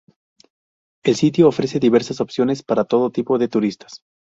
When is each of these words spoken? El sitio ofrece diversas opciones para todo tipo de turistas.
El 1.03 1.15
sitio 1.15 1.47
ofrece 1.47 1.79
diversas 1.79 2.21
opciones 2.21 2.63
para 2.63 2.85
todo 2.85 3.11
tipo 3.11 3.37
de 3.37 3.47
turistas. 3.47 4.01